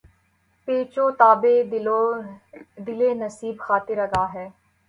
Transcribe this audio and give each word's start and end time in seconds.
پیچ 0.67 0.93
و 0.97 1.05
تابِ 1.19 1.43
دل 2.85 2.99
نصیبِ 3.21 3.55
خاطرِ 3.65 3.97
آگاہ 3.99 4.29
ہے 4.35 4.47